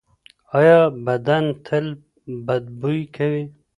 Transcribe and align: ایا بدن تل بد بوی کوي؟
ایا 0.57 0.79
بدن 1.05 1.43
تل 1.65 1.85
بد 2.45 2.63
بوی 2.79 3.01
کوي؟ 3.15 3.43